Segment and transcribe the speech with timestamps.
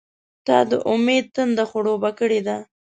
[0.47, 2.57] •ته د امید تنده خړوبه کړې ده.